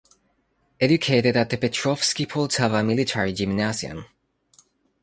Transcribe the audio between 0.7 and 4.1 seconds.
Educated at the Petrovsky Poltava military gymnasium.